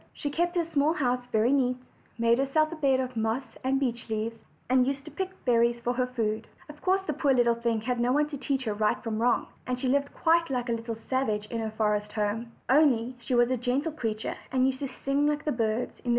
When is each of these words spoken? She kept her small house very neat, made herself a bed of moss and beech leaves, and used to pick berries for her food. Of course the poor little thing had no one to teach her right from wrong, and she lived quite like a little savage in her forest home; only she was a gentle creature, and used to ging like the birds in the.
She 0.13 0.31
kept 0.31 0.55
her 0.55 0.63
small 0.65 0.93
house 0.93 1.27
very 1.31 1.51
neat, 1.53 1.77
made 2.17 2.39
herself 2.39 2.71
a 2.71 2.75
bed 2.75 2.99
of 2.99 3.15
moss 3.15 3.43
and 3.63 3.79
beech 3.79 4.09
leaves, 4.09 4.33
and 4.67 4.87
used 4.87 5.05
to 5.05 5.11
pick 5.11 5.29
berries 5.45 5.79
for 5.83 5.93
her 5.93 6.07
food. 6.07 6.47
Of 6.69 6.81
course 6.81 7.03
the 7.05 7.13
poor 7.13 7.35
little 7.35 7.53
thing 7.53 7.81
had 7.81 7.99
no 7.99 8.11
one 8.11 8.27
to 8.29 8.37
teach 8.39 8.63
her 8.65 8.73
right 8.73 8.97
from 9.03 9.21
wrong, 9.21 9.45
and 9.67 9.79
she 9.79 9.87
lived 9.87 10.11
quite 10.11 10.49
like 10.49 10.69
a 10.69 10.73
little 10.73 10.95
savage 11.07 11.45
in 11.51 11.59
her 11.59 11.69
forest 11.77 12.13
home; 12.13 12.51
only 12.67 13.15
she 13.19 13.35
was 13.35 13.51
a 13.51 13.57
gentle 13.57 13.91
creature, 13.91 14.35
and 14.51 14.65
used 14.65 14.79
to 14.79 14.87
ging 14.87 15.27
like 15.27 15.43
the 15.45 15.51
birds 15.51 15.99
in 15.99 16.09
the. 16.09 16.09